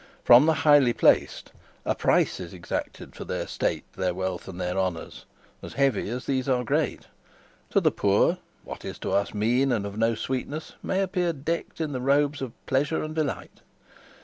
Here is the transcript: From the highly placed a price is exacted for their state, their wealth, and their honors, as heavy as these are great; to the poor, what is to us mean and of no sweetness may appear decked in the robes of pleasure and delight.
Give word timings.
From 0.23 0.47
the 0.47 0.55
highly 0.65 0.93
placed 0.93 1.51
a 1.85 1.93
price 1.93 2.39
is 2.39 2.55
exacted 2.55 3.15
for 3.15 3.23
their 3.23 3.45
state, 3.45 3.83
their 3.93 4.15
wealth, 4.15 4.47
and 4.47 4.59
their 4.59 4.75
honors, 4.75 5.25
as 5.61 5.73
heavy 5.73 6.09
as 6.09 6.25
these 6.25 6.49
are 6.49 6.63
great; 6.63 7.01
to 7.69 7.79
the 7.79 7.91
poor, 7.91 8.39
what 8.63 8.83
is 8.83 8.97
to 8.97 9.11
us 9.11 9.35
mean 9.35 9.71
and 9.71 9.85
of 9.85 9.99
no 9.99 10.15
sweetness 10.15 10.73
may 10.81 11.03
appear 11.03 11.33
decked 11.33 11.79
in 11.79 11.91
the 11.91 12.01
robes 12.01 12.41
of 12.41 12.53
pleasure 12.65 13.03
and 13.03 13.13
delight. 13.13 13.61